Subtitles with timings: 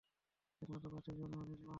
[0.61, 1.69] একমাত্র পার্থিব জীবনই আমাদের জীবন।